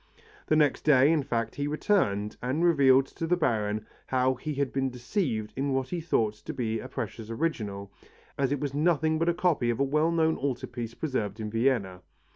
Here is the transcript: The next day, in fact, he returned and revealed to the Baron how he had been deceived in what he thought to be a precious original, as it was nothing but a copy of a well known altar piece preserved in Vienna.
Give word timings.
The 0.47 0.55
next 0.55 0.81
day, 0.83 1.11
in 1.11 1.21
fact, 1.21 1.53
he 1.53 1.67
returned 1.67 2.35
and 2.41 2.65
revealed 2.65 3.05
to 3.05 3.27
the 3.27 3.37
Baron 3.37 3.85
how 4.07 4.33
he 4.33 4.55
had 4.55 4.73
been 4.73 4.89
deceived 4.89 5.53
in 5.55 5.73
what 5.73 5.89
he 5.89 6.01
thought 6.01 6.33
to 6.33 6.53
be 6.55 6.79
a 6.79 6.87
precious 6.87 7.29
original, 7.29 7.91
as 8.35 8.51
it 8.51 8.59
was 8.59 8.73
nothing 8.73 9.19
but 9.19 9.29
a 9.29 9.33
copy 9.35 9.69
of 9.69 9.79
a 9.79 9.83
well 9.83 10.09
known 10.09 10.37
altar 10.37 10.65
piece 10.65 10.95
preserved 10.95 11.39
in 11.39 11.51
Vienna. 11.51 12.01